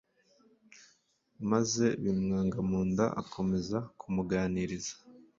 [1.51, 4.93] maze bimwanga mu nda akomeza kumuganiriza.